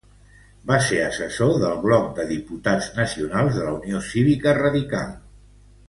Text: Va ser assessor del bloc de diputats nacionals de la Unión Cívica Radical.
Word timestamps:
Va 0.69 0.77
ser 0.85 0.97
assessor 1.07 1.51
del 1.65 1.77
bloc 1.83 2.07
de 2.21 2.25
diputats 2.33 2.87
nacionals 2.99 3.61
de 3.61 3.69
la 3.71 3.75
Unión 3.79 4.05
Cívica 4.11 4.57
Radical. 4.63 5.15